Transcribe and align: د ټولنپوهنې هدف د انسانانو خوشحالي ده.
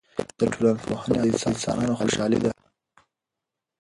د 0.39 0.41
ټولنپوهنې 0.53 1.17
هدف 1.21 1.35
د 1.39 1.43
انسانانو 1.51 1.97
خوشحالي 1.99 2.39
ده. 2.43 2.51